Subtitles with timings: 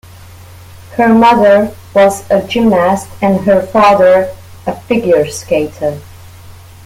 [0.95, 4.35] Her mother was a gymnast and her father
[4.65, 5.99] a figure skater.